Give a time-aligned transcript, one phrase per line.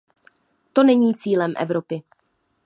[0.73, 2.03] To není cílem Evropy.